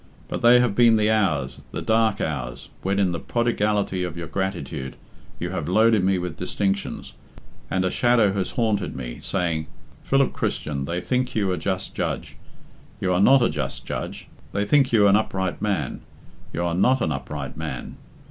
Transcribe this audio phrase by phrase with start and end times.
[0.29, 4.25] But they have been the hours, the dark hours, when, in the prodigality of your
[4.25, 4.95] gratitude,
[5.39, 7.13] you have loaded me with distinctions,
[7.69, 9.67] and a shadow has haunted me, saying,
[10.03, 12.35] 'Philip Christian, they think you a just judge
[12.99, 16.01] you are not a just judge; they think you an upright man
[16.51, 17.95] you are not an upright man.'